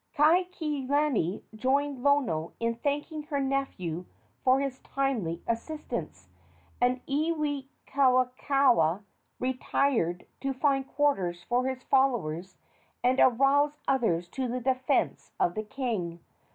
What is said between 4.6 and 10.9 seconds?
timely assistance, and Iwikauikaua retired to find